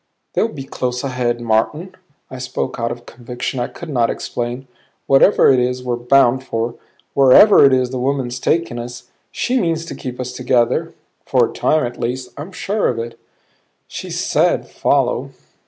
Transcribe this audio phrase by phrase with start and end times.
[0.33, 1.93] "They'll be close ahead, Martin."
[2.31, 4.67] I spoke out of a conviction I could not explain.
[5.05, 6.73] "Whatever it is we're bound for,
[7.13, 11.53] wherever it is the woman's taking us, she means to keep us together for a
[11.53, 12.31] time at least.
[12.35, 13.19] I'm sure of it."
[13.87, 15.33] "She said follow."